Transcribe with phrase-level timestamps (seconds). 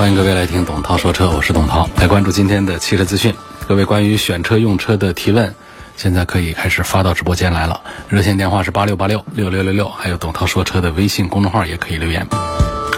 [0.00, 1.86] 欢迎各位来听董涛说车，我是董涛。
[1.98, 3.34] 来关注今天的汽车资讯，
[3.68, 5.54] 各位关于选车用车的提问，
[5.94, 7.78] 现在可以开始发到直播间来了。
[8.08, 12.26] 热线电话是八六八六六六六六，还有董涛说车的微信公众号也可以留言。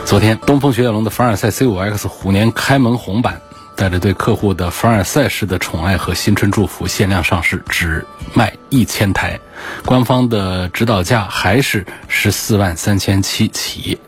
[0.04, 3.40] 昨天，东风雪铁龙的凡尔赛 C5X 虎年开门红版，
[3.82, 9.40] 带着对客户的凡尔赛式的宠爱和新春祝福，限量上市，只卖一千台。
[9.84, 13.98] 官方的指导价还是十四万三千七起。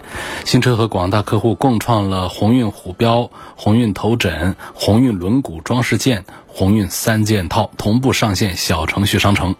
[0.45, 9.57] 新车和广大客户共创了鸿运虎标、鸿运头枕、鸿运轮毂装饰件、鸿运三件套同步上线小程序商城。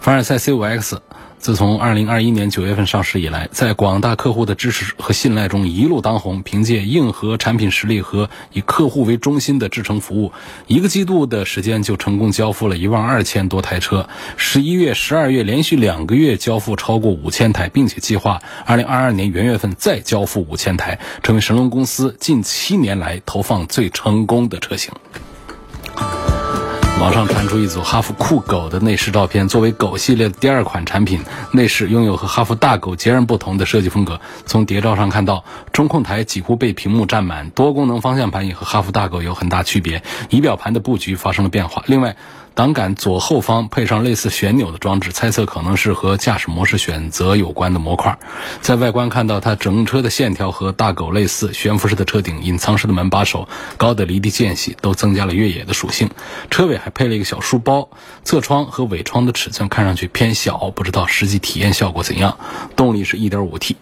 [0.00, 0.98] 凡尔赛 C5X。
[1.44, 6.42] 自从二零二一年九月份上市以来，在广大客户的支持和信赖中一路当红。
[6.42, 10.32] 凭借硬核产品实力和以客户为中心的制成服务，
[10.66, 14.08] 一个季度的时间就成功交付了一万二千多台车。
[14.38, 24.94] 十一月、十二月连续两个月交付超过五千台，并且计划二零二二年元月份再交付五千台，成为神龙公司近七年来投放最成功的车型。
[27.00, 31.20] 网上传出一组哈弗酷狗的内饰照片，作为狗系列的第二款产品，
[31.52, 34.20] 内饰拥有和哈弗大狗截然不同的设计风格。
[34.46, 41.82] 从谍照上看到，中控台几乎被屏幕占满，多功能方向盘也和哈弗大狗有很大区别，仪表盘的布局发生了变化。
[41.86, 42.16] 另外，
[42.54, 48.16] 挡杆左后方配上类似旋钮的装置，猜测可能是和驾驶模式选择有关的模块。
[48.60, 56.08] 在外观看到，它整车的线条和大狗类似，悬浮式的车顶、隐藏式的门把手、高的离地间隙都增加了越野的属性。
[56.48, 57.88] 车尾还配了一个小书包，
[58.22, 62.38] 侧窗和尾窗的尺寸看上去偏小，不知道实际体验效果怎样。
[62.76, 63.74] 动力是 1.5T。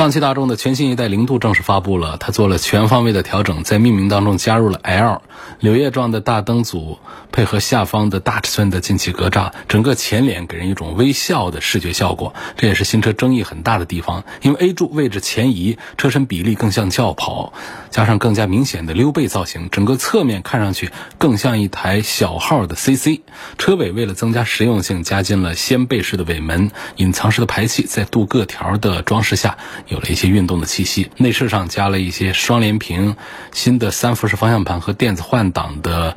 [0.00, 5.20] 上汽大众的全新一代零度正式发布了，它做了全方位的调整，在命名当中加入了 L
[5.58, 6.98] 柳叶状的大灯组，
[7.32, 12.32] 配合下方的大尺寸的进气格栅，整个前脸给人一种微笑的视觉效果。
[12.56, 17.52] 这也是新车争议很大的地方，因为 A 柱位置前移，车身比例更像轿跑，
[17.90, 23.20] 加上更加明显的溜背造型，整个侧面看上去更像一台小号的 CC。
[23.58, 29.58] 车尾为了增加实用性，加进了掀背式的尾门，隐藏式的排气，在镀铬条的装饰下。
[29.90, 33.16] 有了一些运动的气息，内饰上加了一些双联屏、
[33.52, 36.16] 新的三辐式方向盘和电子换挡的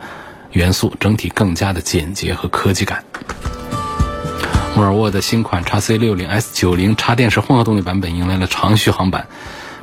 [0.51, 3.03] 元素，整体更加的简洁和科技感。
[4.75, 9.27] 沃尔沃的新款 x C 六零 S 九零插电式混合动力版本迎来了长续航版。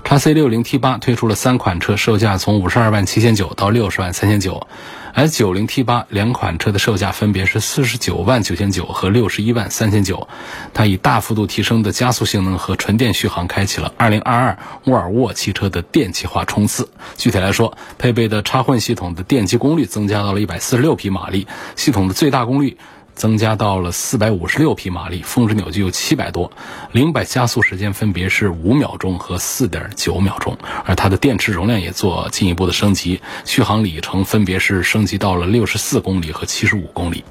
[0.04, 4.66] x C 六零 T 八推出了三款车，售价从五十二万七千九到六十万三千九。
[5.14, 10.28] S 九零 T 八两款车的售价分别是四十九万九千九和六十一万三千九。
[10.72, 16.88] 它以大幅度提升的加速性能和纯电续航，开启了二零二二沃尔沃汽车的电气化冲刺。
[17.16, 21.46] 具体来说，配备的插混系统的电机功率增加到了一百四十六匹马力，
[21.76, 22.76] 系统的最大功率。
[23.14, 26.50] 增加到了四百五十六匹马力，峰值扭矩有七百多，
[26.92, 37.24] 零百加速时间分别是五秒钟和四点九秒钟，而它的电池容量也做进一步的升级，续航里程分别是升级到了六十四公里和七十五公里。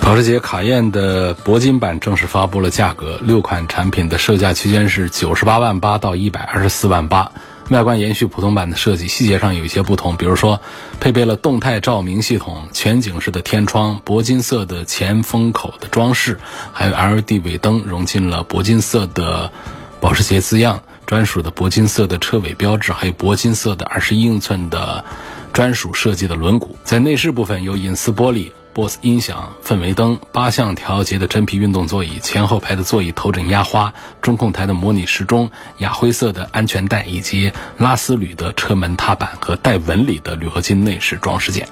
[0.00, 7.30] 保时捷卡宴的铂金版正式发布了价格，六款产品的售价区间是九十八万八到一百二十四万八。
[7.70, 10.60] 外观延续普通版的设计，细节上有一些不同，比如说
[11.00, 16.38] 配备了动态照明系统、全景式的天窗、铂金色的前风口的装饰，
[16.72, 19.52] 还有 LED 尾灯融进了铂金色的
[20.00, 25.04] 保时捷字样、专属的铂金色的车尾标志，还有铂金色的二十一英寸的
[25.52, 26.68] 专属设计的轮毂。
[26.84, 28.52] 在内饰部分有隐私玻璃。
[28.78, 41.68] BOSS 音响、氛围灯、八项调节的真皮运动座椅、前后排的座椅头枕压花、中控台的模拟时钟、亚灰色的安全带，以及拉丝铝的车门踏板和带纹理的铝合金内饰装饰件。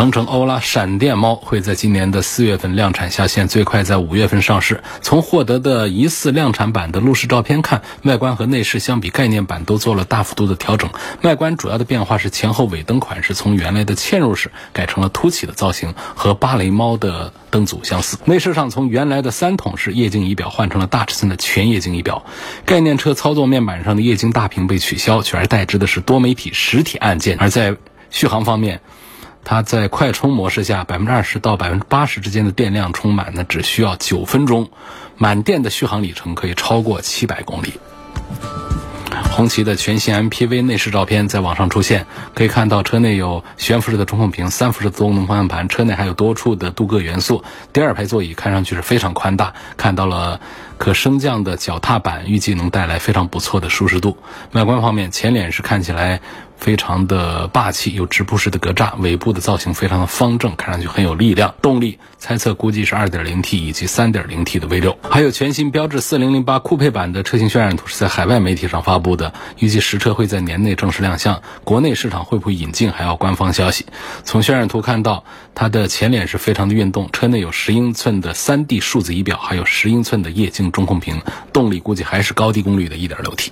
[0.00, 4.82] 长城欧拉闪电猫会在今年的四月份量产下线，最快在五月份上市。
[5.02, 10.88] 从获得的疑似量产版的路试照片看，外观和内饰相比概念版都做了大幅度的调整。
[11.20, 18.16] 外观主要的变化是前后尾灯款式从原来的嵌入式改成了凸起的造型，和芭蕾猫的灯组相似。
[18.24, 22.24] 内饰上从原来的三筒式液晶仪表换成了大尺寸的全液晶仪表。
[22.64, 27.36] 概念车操作面板上的液晶大屏被取消，取而代之的是多媒体实体按键。
[27.38, 27.76] 而在
[28.08, 28.80] 续航方面，
[29.44, 34.70] 它在快充模式下，百分之二十到百分之八十之间的电量充满呢，只需要九分钟，
[35.16, 37.74] 满电的续航里程可以超过七百公里。
[39.32, 47.42] 红旗的全新 MPV 内饰照片在网上出现，可以看到车内有悬浮式的中控屏、三辐式多功能方向盘，车内还有多处的镀铬元素。
[47.72, 50.40] 第二排座椅看上去是非常宽大，看到了
[50.80, 54.16] 可升降的脚踏板，预计能带来非常不错的舒适度。
[54.52, 56.22] 外观方面，前脸是看起来。
[56.60, 61.54] 非常的霸气，有直瀑式的格栅，尾部的造型非常的方正，看上去很有力量。
[61.62, 71.40] 动力猜测估计是 2.0T 以及 3.0T 的 V6，还有全新标致4008酷配版的车型渲染图是在海外媒体上发布的，预计实车会在年内正式亮相。
[71.64, 73.86] 国内市场会不会引进还要官方消息。
[74.24, 75.24] 从渲染图看到，
[75.54, 81.20] 它的前脸是非常的运动，车内有十英寸的 3D 数字仪表，还有十英寸的液晶中控屏，
[81.52, 83.48] 动力估计还是高低功率的 1.6T。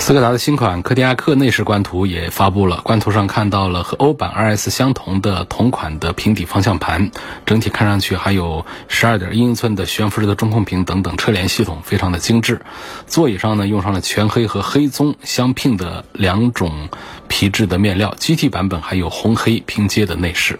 [0.00, 7.10] 斯柯达的新款柯迪亚克内饰官图也发布了，官图上看到了和欧版 RS 相同的同款的平底方向盘，
[7.44, 12.62] 整体看上去还有十二点一英寸的悬浮式的中控屏等等车联系统，非常的精致。
[13.06, 16.88] 座椅上呢用上了全黑和黑棕相拼的两种
[17.26, 20.58] 皮质的面料，GT 版本还有红黑拼接的内饰。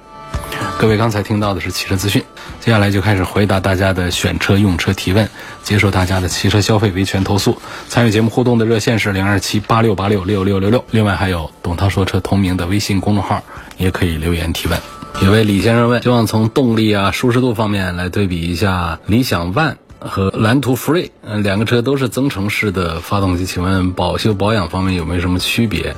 [0.78, 2.22] 各位刚才听到的是汽车资讯，
[2.60, 5.28] 接下来就开始回答大家的选车用车提问，
[5.64, 7.60] 接受大家的汽车消费维权投诉。
[7.88, 13.42] 参与节目互动的热线是零二七八六八六六六六六，另外还有董涛说车同名的微信公众号，
[13.76, 14.78] 也可以留言提问。
[15.20, 25.96] 有位李先生问，希望从动力啊、舒适度方面来对比一下理想 ONE 和蓝图 Free，嗯，两个车都是增程式的发动机，请问保修保养方面有没有什么区别？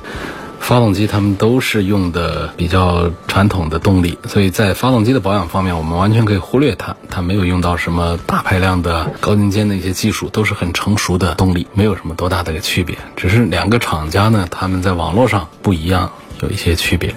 [0.61, 6.95] 发动机它们都是用的比较传统的动力，所以在发动机的保养方面，我们完全可以忽略它。
[7.09, 12.97] 它没有用到什么大排量的高精尖的一些技术，都是很成熟的动力，没有什么多大的一个区别。
[13.17, 16.11] 只是两个厂家呢，他们在网络上不一样，
[16.41, 17.13] 有一些区别。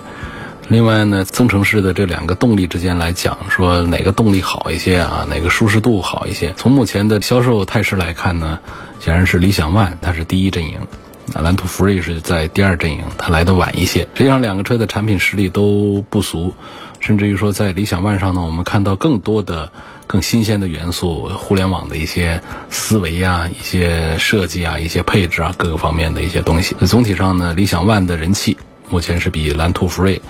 [0.69, 6.55] 另外呢，增程式的这两个动力之间来讲，说哪个动力好一些啊，哪个舒适度好一些？
[6.57, 8.59] 从目前的销售态势来看呢，
[8.99, 10.81] 显然是理想 ONE 它是第一阵营。
[11.33, 14.01] 啊，蓝图福瑞是在第二阵营，它来的晚一些。
[14.15, 16.55] 实际上，两个车的产品实力都不俗，
[17.01, 19.73] 甚至于说，在理想 ONE 上呢，我们看到更多的、
[20.07, 26.77] 更新鲜的元素，互联网的一些思维啊、一些设计啊、一些配置啊，各个方面的一些东西。
[26.87, 28.59] 总体上呢，理想 ONE 的人气
[28.91, 30.21] 目前是比蓝图福瑞。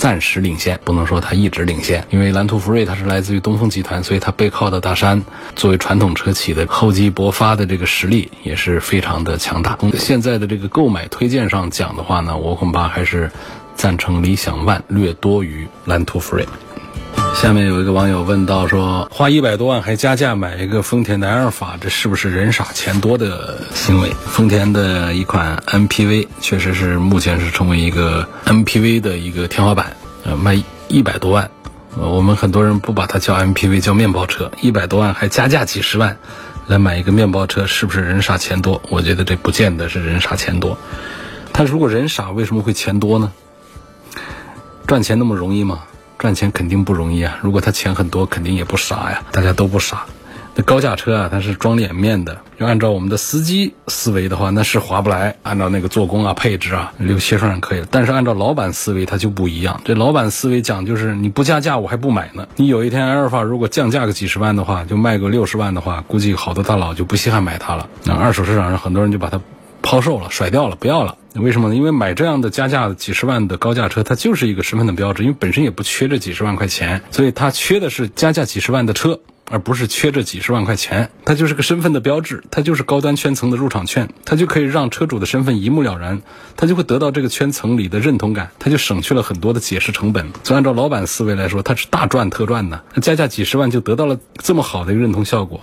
[0.00, 5.22] 暂时领先，不能说它一直领先，因为蓝图福瑞它是来自于东风集团，所以它背靠的大山，
[5.54, 9.76] 作为传统车企的厚积薄发的这个实力也是非常的强大。
[9.78, 13.30] 从现在的这个购买推荐上讲的话呢，我恐怕还是
[13.74, 16.48] 赞成理想 ONE 略多于蓝图福瑞。
[17.34, 24.10] 下面有一个网友问到说，花一百多万还加价买一个丰田的埃尔法，这是不是人傻钱多的行为？
[24.26, 31.50] 丰田的一款 MPV 确实是目前是成为一个 MPV 的一个天花板，呃，卖一百多万，
[31.96, 36.18] 我们很多人不把它叫 MPV，叫面包车，一百多万还加价几十万
[36.66, 38.82] 来买一个面包车，是不是人傻钱多？
[38.90, 40.76] 我觉得这不见得是人傻钱多。
[41.54, 43.32] 他如果人傻，为什么会钱多呢？
[44.86, 45.84] 赚钱那么容易吗？
[46.20, 47.38] 赚钱肯定不容易啊！
[47.40, 49.22] 如果他钱很多，肯定也不傻呀。
[49.32, 50.04] 大家都不傻。
[50.54, 52.36] 那高价车啊，它是装脸面的。
[52.58, 55.34] 要按照我们的司机思维的话，那是划不来。
[55.42, 57.86] 按照那个做工啊、配置啊，六七十万可以了。
[57.90, 59.80] 但是按照老板思维，它就不一样。
[59.82, 62.46] 这老板思维讲就是，你不加价，我还不买呢。
[62.56, 67.88] 你有一天阿尔法如果降价个几十万的话，就卖个六十万的话，估计好多大佬就不稀罕买它了。
[68.04, 69.40] 那二手市场上很多人就把它
[69.82, 71.16] 抛售了、甩掉了，不要了。
[71.34, 71.76] 为什么呢？
[71.76, 75.22] 因为买这样的加价几十万的高价车，它就是一个身份的标志。
[75.22, 81.10] 因为本身也不缺这几十万块钱，所以它缺的是加价几十万的车，而不是缺这几十万块钱。
[81.24, 86.20] 它就是个身份的标志，它就是高端圈层的入场券，它就可以让车主的身份一目了然，
[86.56, 90.32] 他就会得到这个圈层里的认同感，他就省去了很多的解释成本。
[90.42, 92.82] 所以按照老板思维来说，它是大赚特赚的。
[93.00, 95.60] 加价几十万就得到了这么好的一个认同效果，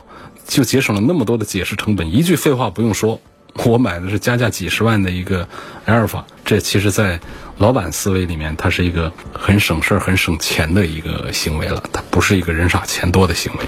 [0.47, 2.15] 就节省了那么多的解释成本。
[2.15, 3.19] 一句废话不用说。
[3.65, 5.47] 我买的是加价几十万的一个
[5.85, 7.19] 阿尔法，这其实，在
[7.57, 13.65] 老板思维里面，它是一个很省事儿、很省钱的一个行为了，它不是一个人傻钱多的行为。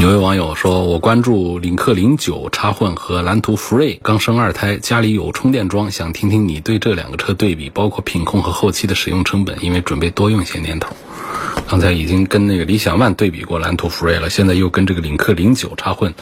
[0.00, 10.94] 有位网友说：“我关注领克零九插混和蓝图福瑞，刚生二胎，家里有充电桩，想听听你对这两个车对比，包括品控和后期的使用成本，因为准备多用些年头。
[11.68, 16.12] 刚才已经跟那个理想 ONE 对比过蓝图福瑞了，现在又跟这个领克零九插混。”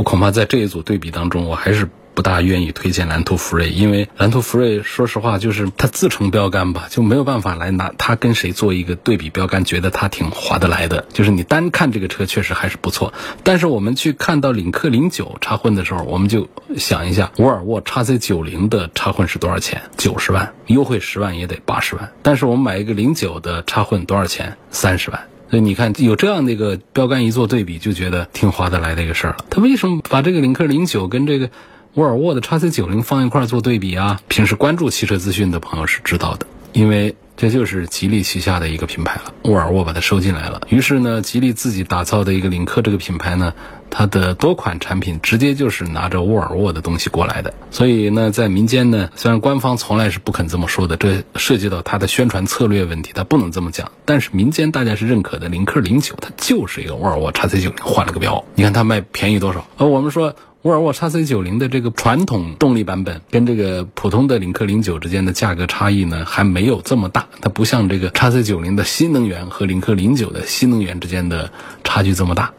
[0.00, 11.04] 我恐怕在这一组对比当中，我还是不大愿意推荐蓝图福瑞，因为蓝图福瑞说实话就是它自成标杆吧，就没有办法来拿它跟谁做一个对比标杆，觉得它挺划得来的。
[11.12, 13.12] 就是你单看这个车确实还是不错，
[13.44, 19.82] 但是我们去看到领克零九插混的时候，我们就想一下，沃尔沃 XC 九零的插混是多少钱？
[19.98, 22.10] 九十万，优惠十万也得八十万。
[22.22, 24.56] 但是我们买一个零九的插混多少钱？
[24.70, 25.20] 三十万。
[25.50, 29.44] 所以你看，有这样的一个标杆一做对比，就觉得挺划得来的一个事儿了。
[29.50, 31.50] 他为什么把这个领克零九跟这个
[31.94, 34.20] 沃尔沃的 x C 九零放一块做对比啊？
[34.28, 40.60] 平时关注汽车资讯的朋友是知道的，因为这就是吉利旗下的一个品牌了，沃尔沃把它收进来了。
[40.68, 43.52] 于是呢，吉利自己打造的一个领克这个品牌呢。
[43.90, 53.90] 它的多款产品直接就是拿着沃尔沃的东西过来的，所以呢，在民间呢，虽然官方从来是不肯这么说的，这涉及到它的宣传策略问题，它不能这么讲。
[54.04, 59.66] 但是民间大家是认可的，领克零九它就是一个沃尔沃 x C 九零换了个标，你看它卖便宜多少？
[59.76, 71.50] 而我们说沃尔沃 x C 九零的这个传统动力版本跟这个普通的领克零九之间的价格差异呢，还没有这么大，它不像这个 x C 九零的新能源和领克零九的新能源之间的
[71.82, 72.52] 差距这么大。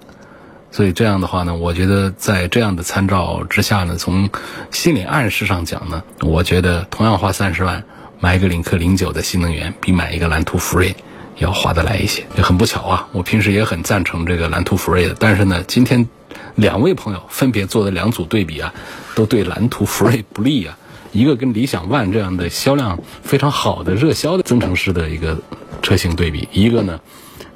[0.71, 4.29] 所以这样的话呢，我觉得在这样的参照之下呢，从
[4.71, 7.83] 心理暗示上讲呢，我觉得同样花三十万
[8.21, 10.95] 买一个领克零九的新能源，比买一个蓝图福瑞
[11.39, 12.23] 要划得来一些。
[12.37, 16.07] 也很不巧啊，我平时也很赞成这个蓝图福瑞的，但是呢，今天
[16.55, 18.73] 两位朋友分别做的两组对比啊，
[19.13, 20.77] 都对蓝图福瑞不利啊。
[21.11, 25.37] 一个跟理想 ONE 这样的销量非常好的热销的增程式的一个
[25.81, 26.97] 车型对比，一个呢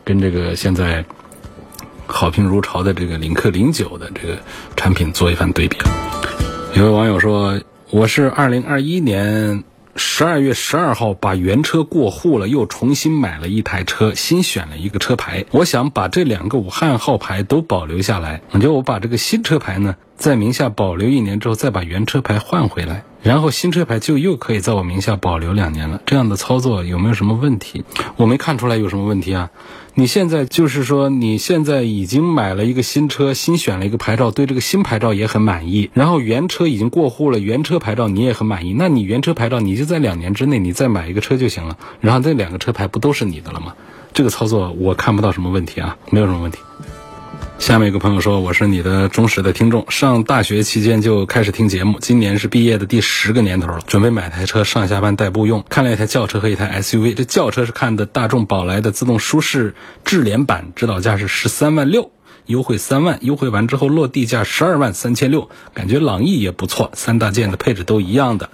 [0.04, 1.06] 跟这个现在。
[2.08, 4.38] 好评如潮的这个领克零九的这个
[4.76, 5.78] 产品做一番对比。
[6.76, 9.64] 有位网友说：“我是二零二一年
[9.96, 15.46] 十二月十二号把原车过户了，又重新买了一台车，新选了一个车牌。
[15.52, 18.42] 我想把这两个武汉号牌都保留下来。
[18.52, 27.84] 我觉我把这个新车牌呢，在名下保留一年之后，再把原车牌换回来。”然后新车牌就又可以在我名下保留两年了，这样的操作有没有什么问题？
[28.18, 29.50] 我没看出来有什么问题啊。
[29.98, 35.90] 你现在就是说你现在已经买了一个新车，新选了一个牌照，对这个新牌照也很满意。
[35.94, 38.76] 然后原车已经过户了，原车牌照你也很满意。
[38.78, 43.74] 那你原车牌照你就在两年之内你再买一个车就行了，然后这两个车牌不都是你的了吗？
[44.14, 46.60] 这个操作我看不到什么问题啊，没有什么问题。
[47.58, 55.64] 下面一个朋友说：“我是你的忠实的听众，上大学期间就开始听节目，今年是毕业的第十个年头了，准备买台车上下班代步用。
[55.68, 62.12] 看了一台轿车和一台 SUV，这轿车是看的大众宝来的自动舒适智联版，指导价是十三万六。”
[62.46, 68.52] 优惠三万，优惠完之后落地价十二万三千六，感觉朗逸也不错，三大件的配置都一样的。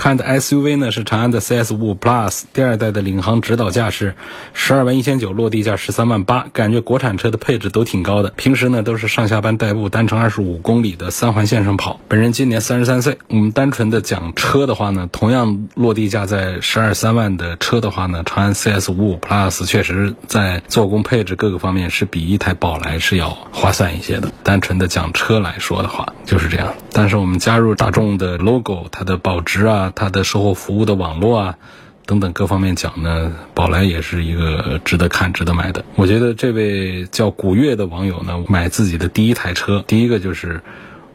[0.00, 4.14] 看的 SUV 呢是长安的 CS 五 Plus，第二代的领航指导价是
[4.54, 8.30] 十二万一千九，落地价十三万八，感觉国产车的配置都挺高的。
[8.30, 12.00] 平时呢都是上下班代步，单程二十五公里的三环线上跑。
[12.08, 23.36] 本人今年三十三岁，我们单纯的讲车的话呢，同样落地价在十二三万的车的话呢，长安 CS 五 Plus 确实在做工配置各个方面是比一台宝来是要。
[23.52, 26.72] 划算一些的，单纯的讲车来说的话就是这样。
[26.92, 31.58] 但是我们加入大众的 logo，它的保值啊它的售后服务的网络啊，
[32.06, 35.84] 等等各方面讲呢，宝来也是一个值得看、值得买的。
[35.96, 40.60] 我觉得这位叫古月的网友呢，买自己的第一台车，第一个就是。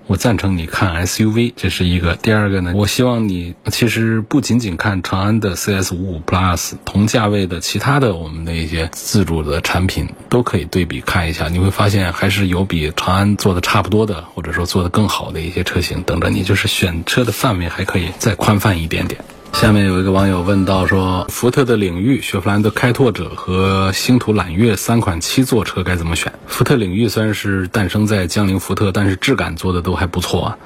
[0.07, 2.15] 我赞成你看 SUV，这是一个。
[2.15, 19.21] 第二个呢，我希望你其实不仅仅看长安的 CS 五五 Plus，同价位的其他的我们的一些自主的产品都可以对比看一下，你会发现还是有比长安做的差不多的，或者说做的更好的一些车型等着你，就是选车的范围还可以再宽泛一点点。
[19.53, 26.31] 下面有一个网友问到说，福特的领域、雪佛兰的开拓者和星途揽月三款七座车该怎么选？
[26.45, 30.57] 福特领域虽然是诞生在江铃福特，但是质感做的都还不错啊，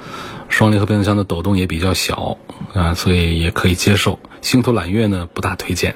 [0.49, 2.37] 双离合变速箱的抖动也比较小
[2.73, 4.19] 啊，所以也可以接受。
[4.41, 5.95] 星途揽月呢不大推荐，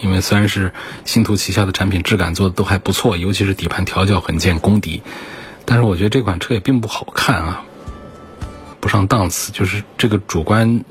[0.00, 0.72] 因为虽然是
[1.04, 5.02] 星途旗下的产品，质感做的都还不错，尤其是底盘调教很见功底，
[5.66, 7.62] 但是我觉得这款车也并不好看啊，
[8.80, 10.82] 不上档次，就是这个主观。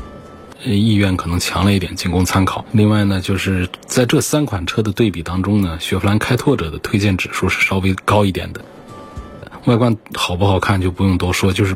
[0.64, 2.66] 意愿可能强了一点，仅供参考。
[2.72, 8.62] 另外呢，就是在这三款车的对比当中呢，雪佛兰开拓者的推荐指数是稍微高一点的。
[9.66, 11.76] 外观好不好看就不用多说，就是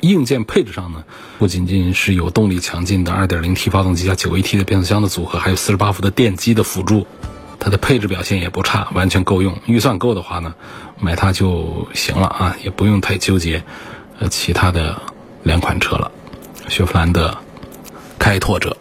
[0.00, 1.04] 硬件配置上呢，
[1.38, 7.06] 不仅仅是有动力强劲的 2.0T 发动机加 9AT 的变速箱的组合，还有48伏的电机的辅助，
[7.58, 9.58] 它的配置表现也不差，完全够用。
[9.66, 10.54] 预算够的话呢，
[11.00, 13.64] 买它就行了啊，也不用太纠结
[14.18, 15.00] 呃其他的
[15.42, 16.12] 两款车了。
[16.68, 17.43] 雪佛兰的。
[18.18, 18.76] 开拓者。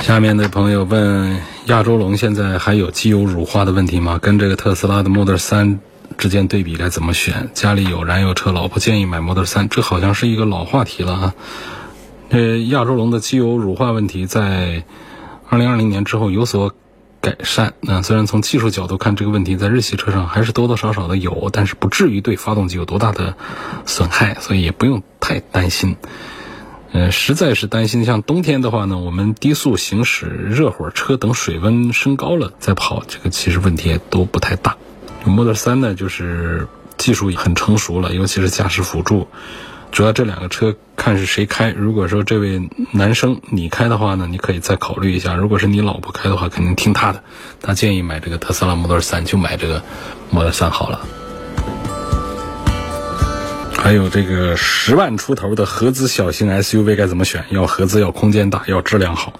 [0.00, 4.18] 下面的朋友问：亚洲龙现在还有机油乳化的问题吗？
[4.20, 5.78] 跟这个特斯拉的 Model 3
[6.16, 7.50] 之间对比该怎么选？
[7.54, 11.34] 家里有燃油车，老婆建议买 Model 3，这好像是一个老话题了啊。
[12.28, 14.84] 呃，亚洲龙的机油乳化问题在
[15.50, 16.72] 2020年之后有所
[17.20, 17.74] 改善。
[17.80, 23.34] 那虽然从技术角度看，这个问题在日系车上还是多多少少的有，但是不至于对发动机有多大的
[23.86, 25.96] 损害，所以也不用太担心。
[26.92, 34.76] 呃，实在是担心，像冬天的话呢，我们低速行驶、热火车等水温升高了再跑，这个其实问题也都不太大。
[35.24, 39.28] Model 3呢，就是技术很成熟了，尤其是驾驶辅助。
[39.92, 41.70] 主要这两个车看是谁开。
[41.70, 47.22] 如果说这位男生你开的话呢，你可以再考虑一下；如果是你老婆开的话，肯定听他的。
[47.62, 49.82] 他建议买这个特斯拉 Model 3，就买这个
[50.30, 51.00] Model 3好了。
[53.78, 57.44] 还有这个十万出头的合资小型 SUV 该怎么选？
[57.50, 59.38] 要合资，要空间大，要质量好。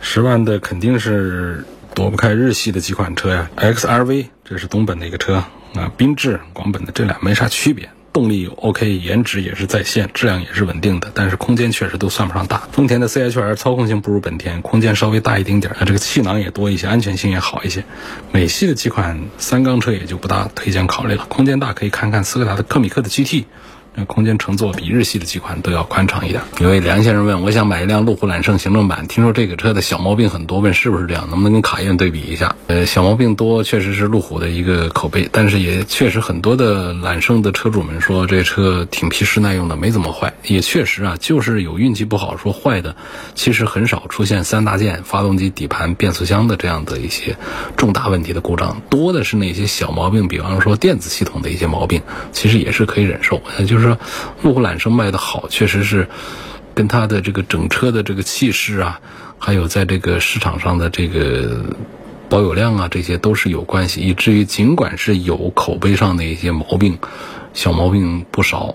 [0.00, 5.36] 十万的肯定是躲不开日系的几款车呀，XRV 这是东本的一个车
[5.74, 7.88] 啊，缤智、广本的这俩没啥区别。
[8.14, 12.68] 动力 OK，颜值也是在线，质量也是稳定的，但是空间确实都算不上大。
[12.70, 17.84] 丰田的 CHR 操控性不如本田，空间稍微大一丁点儿，这个气囊也多一些，安全性也好一些。
[18.30, 21.26] 美系的几款三缸车也就不大推荐考虑了。
[21.28, 23.46] 空间大可以看看斯柯达的科米克的 GT。
[23.96, 26.42] 那空间乘坐比日系的几款都要宽敞一点。
[26.58, 31.28] 有位梁先生问：“我想买一辆路虎揽胜行政版，听说这个车的小毛病很多，问是不是这样？
[31.30, 40.34] 能不能跟卡宴对比一下？”呃，小毛病多确实是路虎的一个口碑，但是也确实很多的揽胜的车主们说这车挺皮实耐用的，没怎么坏。
[40.42, 42.96] 也确实啊，就是有运气不好说坏的，
[43.36, 47.36] 其实很少出现三大件：发动机、底盘、变速箱的这样的一些
[47.76, 53.40] 重大问题的故障，多的是那些小毛病，比方说电子系统的一些毛病，其实也是可以忍受。
[53.68, 53.83] 就是。
[53.84, 53.98] 说
[54.42, 56.08] 路虎揽胜卖的好，确实是
[56.74, 59.00] 跟它的这个整车的这个气势啊，
[59.38, 61.76] 还有在这个市场上的这个
[62.28, 64.00] 保有量啊，这些都是有关系。
[64.00, 66.98] 以至于尽管是有口碑上的一些毛病，
[67.52, 68.74] 小毛病不少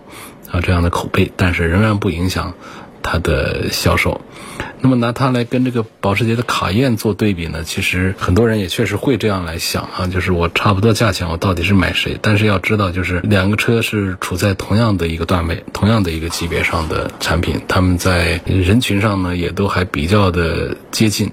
[0.52, 2.54] 啊，这样的口碑，但是仍然不影响
[3.12, 4.22] 它的销售。
[4.82, 7.64] 那么拿它来跟这个保时捷的卡宴做对比呢？
[7.64, 12.18] 其实很多人也确实会这样来想啊，就是我差不多价钱，我到底是买谁？
[12.22, 21.32] 但是要知道，就是两个车是处在同样的一个段位、同样的一个级别上的产品，他们在人群上呢也都还比较的接近。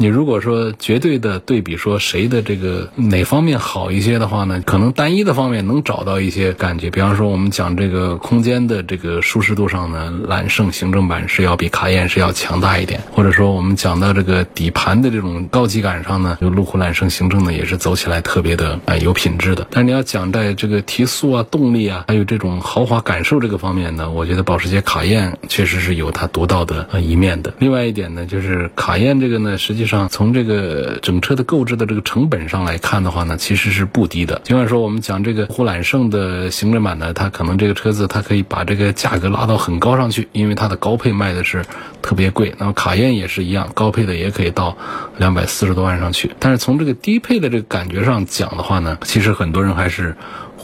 [0.00, 6.88] 你如果说绝对的对比说谁的这个哪方面好一些的话呢，可能单一的方面能找到一些感觉。
[6.88, 13.00] 比方说我们讲这个空间的这个舒适度上呢，揽胜行政版是要比卡宴是要强大一点。
[13.12, 19.66] 或者说我们讲到这个底盘的这种高级感上呢，就路虎揽胜行政呢也是走起来特别的啊有品质的。
[19.70, 27.52] 但是你要讲在这个提速啊、动力啊，还有这种豪华感受这个方面呢，我觉得保时捷卡宴确实是有它独到的一面的。
[27.58, 34.40] 另外一点呢，就是卡宴这个呢，实际上，从这个整车的购置的这个成本上来看的话呢，其实是不低的。
[34.44, 41.64] 尽管说我们讲这个呼揽胜的行政版呢，它可能这个车子它可以把这个价格拉到很高上去，因为它的高配卖的是
[42.00, 42.54] 特别贵。
[42.58, 44.78] 那么卡宴也是一样，高配的也可以到
[45.16, 46.30] 两百四十多万上去。
[46.38, 50.14] 但是从这个低配的这个感觉上讲的话呢，其实很多人还是。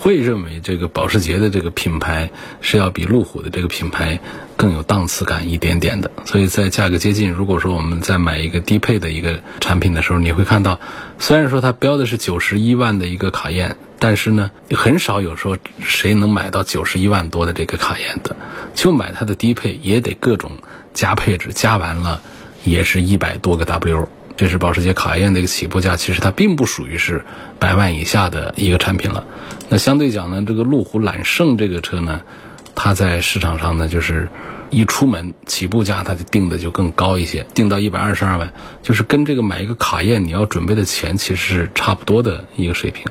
[0.05, 2.29] 会认为这个保时捷的这个品牌
[2.61, 4.21] 是要比路虎的这个品牌
[4.55, 10.79] 更有档次感一点点的，所以在价格接近，如果说我们在买一个低配的一个产品的时候，你会看到，
[11.19, 18.37] 虽然说它标的是九十一万的一个卡宴，但是呢，很少有说谁能买到九十一万多的这个卡宴的，
[18.75, 20.51] 就买它的低配也得各种
[20.93, 22.21] 加配置，加完了
[22.63, 24.07] 也是一百多个 W。
[24.37, 27.25] 这是保时捷卡宴的一个起步价，其实它并不属于是
[27.59, 29.25] 百万以下的一个产品了。
[29.69, 32.23] 那相对讲呢，这个路虎揽胜这个车呢，
[32.75, 34.29] 它在市场上呢就是。
[34.71, 43.05] 一出门起步价，它就定的就更高一些，定到一百二十二万，就是跟这个买一个卡宴你要准备的钱其实是差不多的一个水平。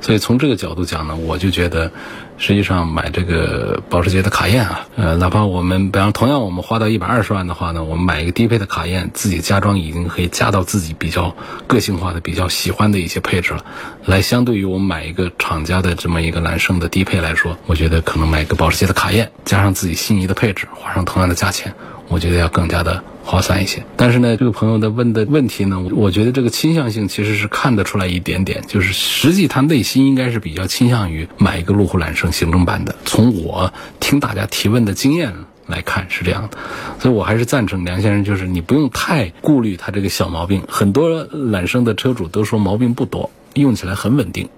[0.00, 1.90] 所以从这个角度讲呢，我就觉得，
[2.38, 11.34] 实际上买这个保时捷的卡宴啊，呃，哪怕我们比方同样我们花到一百二十万的话呢，我们买一个低配的卡宴，自己加装已经可以加到自己比较
[11.66, 13.64] 个性化的、比较喜欢的一些配置了。
[14.04, 21.04] 来相对于我们买一个厂家的这么一个揽胜的低配来说，我觉得可能买一个保时捷的卡宴，加上自己心仪的配置，花上。
[21.08, 21.72] 同样的价钱，
[22.08, 23.84] 我觉得要更加的划算一些。
[23.96, 32.94] 但是呢，这个朋友的问的问题呢，我觉得这个倾向性其实是看得出来一点点，就是实际他内心应该是比较倾向于买一个路虎揽胜行政版的。
[33.04, 35.34] 从我听大家提问的经验
[35.66, 36.56] 来看是这样的，
[36.98, 40.62] 所以我还是赞成梁先生，就是你不用太顾虑他这个小毛病。
[40.66, 44.48] 很多揽胜的车主都说毛病不多，用起来很稳定，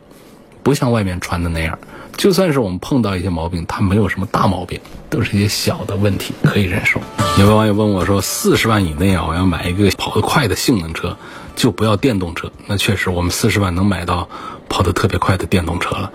[0.70, 1.80] 不像外面传的那样。
[2.16, 4.78] 就算是我们碰到一些毛病，它没有什么大毛病，
[5.09, 7.00] 都是一些小的问题，可以忍受。
[7.40, 11.16] 有位网友问我说：“四十万以内啊，我要买一个跑得快的性能车，
[11.56, 14.28] 就不要电动车。”那确实，我们四十万能买到
[14.68, 16.12] 跑得特别快的电动车了。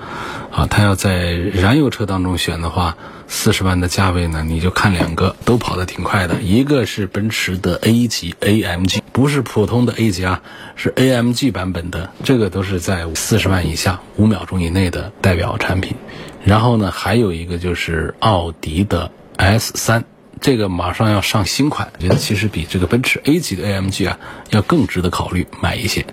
[0.54, 2.96] 啊，他要在燃油车当中选的话。
[3.28, 10.42] 四十万的价位呢，你就看两个都跑得挺快的，一个是奔驰的 A 级 AMG，不是普通的 A 级啊，
[10.76, 15.96] 是 AMG 版本的，这个都是在四十万以下，五秒钟以内的代表产品。
[16.44, 20.04] 然后呢，还有一个就是奥迪的 S 三，
[20.40, 24.20] 这个马上要上新款，觉得其实比这个奔驰 A 级的 AMG 啊
[24.52, 26.06] 要更值得考虑买一些。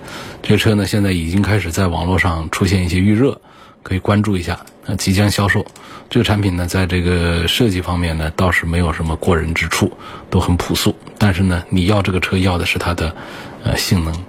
[0.42, 3.42] 这车呢现在已经开始在网络上出现一些预热，
[3.82, 4.58] 可以关注一下。
[4.86, 5.64] 那即将销售，
[6.10, 9.92] 这个产品呢在这个设计方面呢倒是没有什么过人之处，
[10.30, 10.94] 都很朴素。
[11.18, 13.14] 但是呢你要这个车要的是它的
[13.62, 14.24] 呃性能，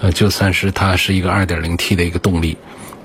[0.00, 2.56] 呃就算是它是一个 2.0T 的一个动力。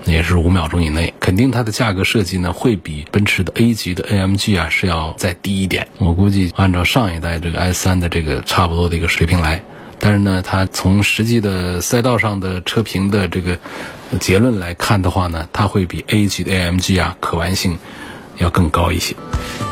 [0.05, 5.85] 也是五秒钟以内，肯定它的价格设计呢会比奔驰的 A 级的 AMG 啊是要再低一点。
[5.97, 9.61] 我估计按照上一代这个 i3 的这个差不多的一个水平来，
[9.99, 13.57] 但是呢，它从实际的赛道上的车评的这个
[14.19, 17.77] 结论来看的话呢，它会比 A 级的 AMG 啊可玩性
[18.37, 19.15] 要更高一些。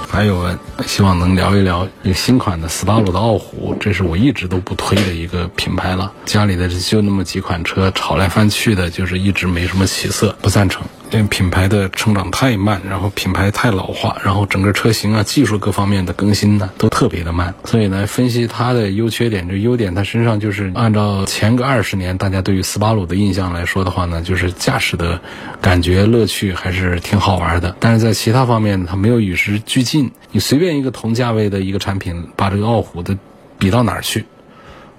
[0.08, 0.58] 还有，
[0.88, 6.12] 希望能聊一聊这新款的斯巴鲁的傲虎，这是我一直都不推的一个品牌了。
[6.24, 10.84] 家里的就那么几款车，炒来翻去的，就是一直没什么起色，不赞成。
[11.15, 17.56] 因为品牌的成长太慢，然后品牌太老化，然后整个车型啊、技术各方面的更新呢都特别的慢。
[17.63, 25.21] 所以呢，分析它的优缺点，这优点它身上就是按照前个二十年大家对于斯巴鲁的印象来说的话呢，就是驾驶的
[25.62, 27.73] 感觉乐趣还是挺好玩的。
[27.80, 30.12] 但是在其他方面，它没有与时俱进。
[30.32, 33.17] 你随便一个同价位的一个产品，把这个傲虎的
[33.58, 34.25] 比到哪儿去？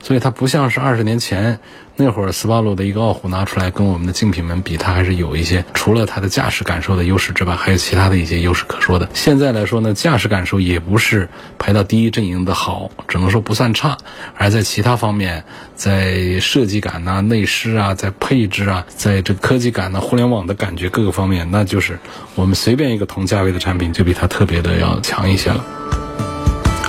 [0.02, 1.58] 所以它不像是二十年前
[1.98, 9.08] 那会儿斯巴鲁的一个傲虎拿出来跟我们的竞品们比，它还是有一些除了它的驾驶感受的优势之外，还有其他的一些优势可说的。
[9.14, 11.26] 现在来说呢，驾驶感受也不是
[11.58, 13.96] 排到第一阵营的好，只能说不算差，
[14.36, 15.42] 而在其他方面，
[15.74, 21.98] 在设计感呐、内饰啊、在配置啊、在这科技感呐、互联网的感觉各个方面，那就是
[22.34, 25.64] 我们随便一个同价位的产品就比它特别的要强一些了。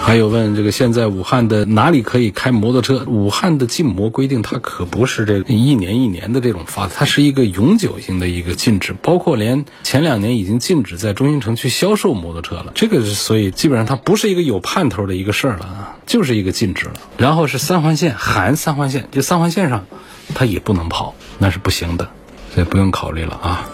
[0.07, 3.03] 还有问这个现在武汉的哪里可以开摩托车？
[3.07, 12.71] 武汉的禁摩规定它可不是这一年一年的这种发，它是一个永久性的一个禁止，包括连前两年已经禁止在中心城区销售摩托车了。
[12.73, 16.93] 这个是所以基本上它不是一个有盼头的一个事儿了啊，就是一个禁止了。
[17.17, 19.87] 然后是三环线含三环线，就三环线上
[20.33, 22.07] 它也不能跑，那是不行的，
[22.55, 23.67] 所以不用考虑了啊。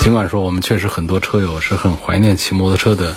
[0.00, 3.14] 尽管说我们确实很多车友是很怀念骑摩托车的。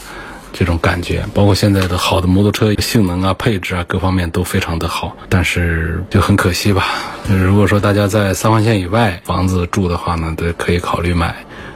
[0.58, 6.86] 这种感觉，包括现在的好的摩托车性能啊、配置啊各方面都非常的好，但是就很可惜吧。
[7.28, 11.34] 如果说大家在三环线以外房子住的话呢，都可以考虑买；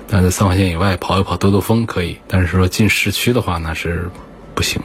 [0.07, 4.09] 但在三环线以外跑一跑、兜兜风可以，但是说进市区的话那是
[4.55, 4.81] 不行。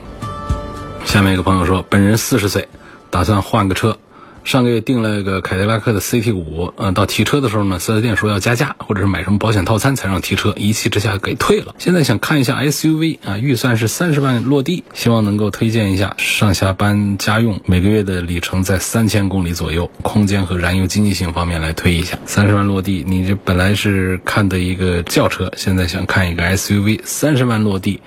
[1.04, 2.66] 下面一个朋友说，本人四十岁，
[3.10, 3.96] 打算换个车。
[4.44, 11.74] 上个月订了一个凯迪拉克的 CT 五，嗯，到提车的时候呢，四 S 店说要加价，或者是买什么保险套餐才让提车，一气之下给退了。
[11.78, 22.18] 现在想看一下 SUV 啊，预算是三十万落地，希望能够推荐一下，上下班家用，每个月的里程在三千公里左右，空间和燃油经济性方面来推一下。
[22.26, 28.00] 三十万落地，你这本来是看的一个轿车，现在想看一个 SUV，三十万落地，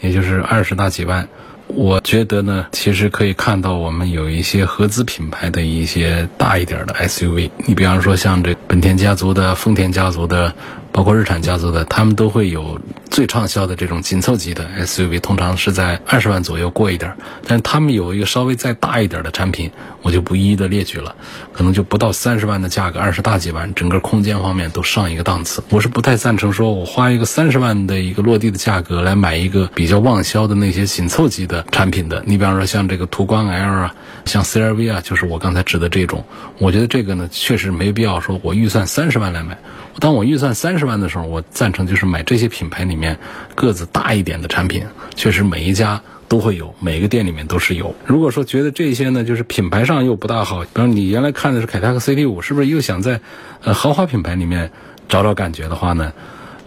[0.00, 1.28] 也就是二十大几万。
[1.74, 10.54] 我觉得呢，其实可以看到我们有一些合资品牌的一些大一点的 SUV，你比方说像这本田家族的、丰田家族的。
[10.92, 12.78] 包括日产家族的，他们都会有
[13.10, 17.16] 最畅销的这种紧凑级的 SUV，通常是在二十万左右过一点。
[17.46, 19.70] 但他们有一个稍微再大一点的产品，
[20.02, 21.14] 我就不一一的列举了，
[21.52, 25.64] 可能就不到三十万的价格，二十大几万，整个空间方面都上一个档次。
[25.70, 32.22] 我是不太赞成说我花一个三十万的一个落地的价格来买一个比较旺销的那些紧凑级的产品的。
[32.26, 33.94] 你比方说像这个途观 L 啊，
[34.26, 36.24] 像 CRV 啊，就是我刚才指的这种。
[36.58, 39.56] 我觉得这个呢，确实没必要说我预算三十万来买。
[39.98, 43.18] 当我预算三十万的时候，我赞成就是买这些品牌里面
[43.54, 47.94] 个子大一点的产品，确实每一家都会有，每个店里面都是有。
[48.06, 53.20] 如果说觉得这些呢，就是品牌上又不大好，比如你原来看的是凯迪拉克 CT 五，是不是又想在
[53.62, 54.72] 呃豪华品牌里面
[55.08, 56.12] 找找感觉的话呢？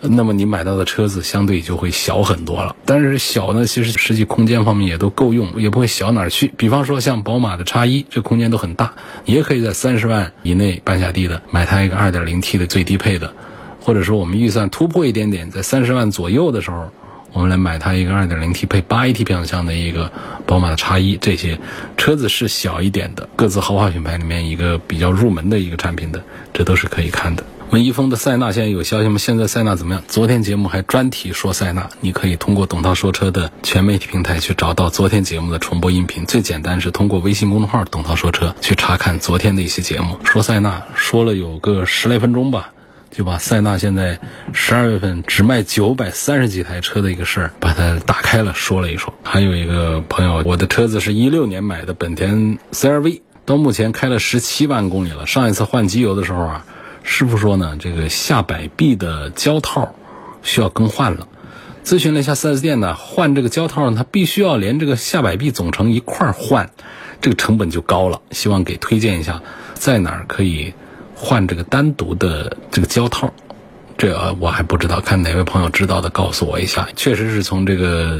[0.10, 6.52] 那么你买到的车子相对就会小很多了，但是小呢，其实实际空间方面也都够用，也不会小哪儿去。
[6.58, 8.94] 比方说像宝马的叉一，这空间都很大，
[9.26, 13.32] 也可以在三十万以内半下地的买它一个二点零 T 的最低配的，
[13.80, 16.89] 或者说我们预算突破一点点，在三十万左右的时候，
[17.34, 20.12] 我们来买它一个二点零 T 配八 AT 变速箱的一个
[20.46, 21.60] 宝马的叉一，这些
[21.98, 27.44] 车子是小一点的，各自豪华品牌里面一个比较入门的一个产品的，这都是可以看的。
[27.71, 29.17] 文一峰的塞纳现在有消息吗？
[29.17, 30.04] 现在塞纳怎么样？
[30.08, 36.25] 昨天节目还专题说塞纳，你可以通过董涛说车的全媒体平台去找到昨天节目的重播音频。
[36.25, 40.17] 最简单是通过微信公众号“董涛说车”去查看昨天的一些节目。
[40.23, 42.71] 说塞纳说了有个十来分钟吧，
[43.10, 44.19] 就把塞纳现在
[44.54, 49.13] 十二月份只卖九百三十几台车的一个事儿，把它打开了说了一说。
[49.23, 55.25] 还有一个朋友，我的车子是一六年买的本田 CRV，到目前开了十七万公里了。
[55.25, 56.65] 上一次换机油的时候啊。
[57.08, 59.94] 师傅说呢，这个下摆臂的胶套
[60.41, 61.28] 需要更换了。
[61.84, 66.72] 咨询了一下 4S 店呢，换这个胶套呢，它必须要连这个下摆臂总成一块换，
[67.22, 68.22] 这个成本就高了。
[68.32, 69.44] 希望给推荐一下，
[69.76, 70.74] 在哪儿可以
[71.13, 73.32] 换这个单独的这个胶套？
[74.00, 76.89] 这个我还不知道，看哪位朋友知道的告诉我一下。
[76.96, 78.20] 确实是从这个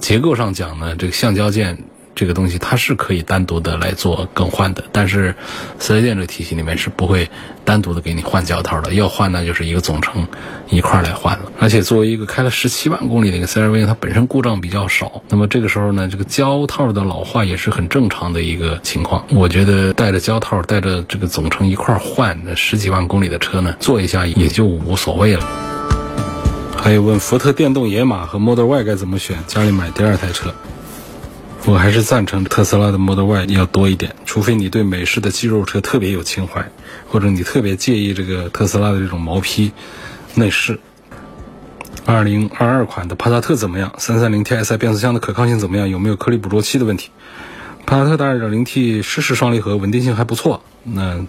[0.00, 1.84] 结构上讲呢，这个橡胶件。
[2.14, 5.34] 这个东西它是可以单独的来做更换的，但是
[5.78, 7.28] 四 S 店这个体系里面是不会
[7.64, 10.26] 单独的给你换胶套的，要换呢就是一个总成
[10.68, 11.50] 一块来换了。
[11.58, 19.24] 而且作为一个开了十七万公里的一个 CRV，它本身故障比较少，那么这个时候呢，这个胶套的老化也是很正常的一个情况。
[19.30, 25.46] 我觉得带着胶套、带着这个总成一块换，那十几万公里的车呢，做一下也就无所谓了。
[26.76, 29.38] 还有问福特电动野马和 Model Y 该怎么选？
[29.46, 30.52] 家里买第二台车。
[31.66, 36.68] 我还是赞成特斯拉的 Model Y 要多一点，除非你对美式的肌肉车特别有情怀，
[37.06, 39.70] 或者你特别介意这个特斯拉的这种毛坯
[40.34, 40.80] 内饰。
[42.06, 43.92] 二零二二款的帕萨特怎么样？
[43.98, 45.88] 三三零 TSI 变速箱的可靠性怎么样？
[45.88, 47.10] 有没有颗粒捕捉器的问题？
[47.86, 51.24] 帕萨特的二点零 T 湿式双离合稳定性还不错，那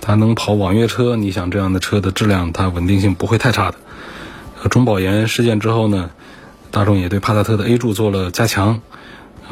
[0.00, 4.68] 它能跑网约车，你想这样的车的质量，它稳定性不会太差的。
[4.68, 6.10] 中保研事件之后呢，
[6.70, 8.80] 大众也对帕萨特的 A 柱做了加强。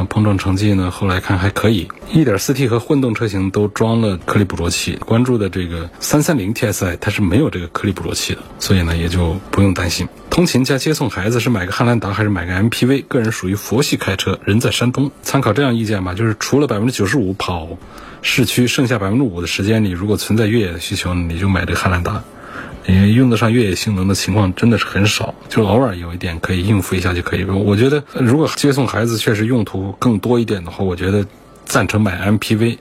[0.06, 0.90] 碰撞成绩呢？
[0.90, 1.88] 后来看还可以。
[2.12, 4.98] 1.4T 和混动车型都装了颗粒捕捉器。
[5.04, 10.08] 关注的这个330 TSI 它是没有这个颗粒捕捉器的，所以呢也就不用担心。
[10.30, 13.04] 通勤加接送孩子是买个汉兰达还是买个 MPV？
[13.08, 16.14] 个人属于佛系开车，人在山东，参考这样意见吧。
[16.14, 17.68] 就是除了百分之九十五跑
[18.22, 22.22] 市区，剩下百分之五的时间里，如果存在越野的需求，你就买这个汉兰达。
[22.88, 27.54] 因为用得上越野性能的情况真的是很少，就偶尔有一点可以应付一下就可以了。
[27.54, 31.24] 我觉得如果接送孩子确实用途更多一点的话，我觉得
[31.64, 32.78] 赞成买 MPV。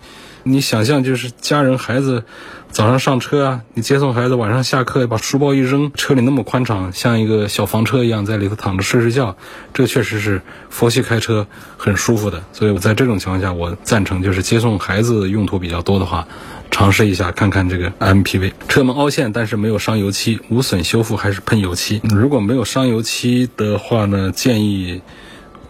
[0.47, 2.23] 你想象就是家人孩子
[2.71, 9.35] 早上上车啊，你接送孩子，晚上下课把书包一扔，车里那么宽敞，像一个小房车一样在里头躺着睡睡觉，
[9.73, 12.41] 这确实是佛系开车很舒服的。
[12.53, 16.25] 所以我在这种情况下，我赞成就是接送孩子用途比较多的话。
[16.69, 22.01] 尝试一下，看看这个 MPV 车门凹陷，但是没有伤油漆，无损修复还是喷油漆？
[22.03, 25.01] 如果没有伤油漆的话呢，建议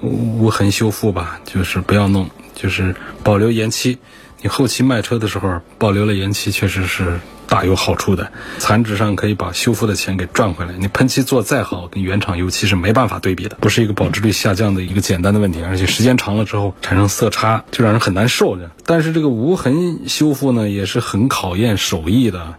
[0.02, 4.00] 无痕修复吧，就是不要弄，就是保留延期。
[4.42, 7.20] 你后期卖车的时候保留了延期，确实是。
[7.50, 10.74] 大有好处的，残值上可以把修复的钱给赚回来。
[10.78, 18.70] 你喷漆做再好，跟原厂油漆是没办法对比的，不是一个保值率下降的一个简单的问题，而且时间长了之后产生色差，就让人很难受的。
[18.86, 22.56] 但是这个无痕修复呢，也是很考验手艺的，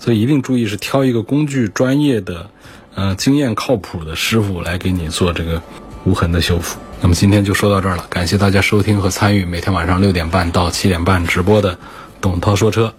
[0.00, 2.50] 所以一定注意是挑一个工具专业的、
[2.96, 5.62] 呃经验靠谱的师傅来给你做这个
[6.04, 6.78] 无痕的修复。
[7.00, 11.78] 那么今天就说到这儿了，感谢大家收听和参与每天晚上六点半到七点半直播的
[12.20, 12.92] 董涛说车。